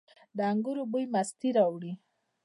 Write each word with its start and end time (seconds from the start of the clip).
د 0.37 0.39
انګورو 0.51 0.83
بوی 0.91 1.05
مستي 1.13 1.49
راوړي. 1.57 1.91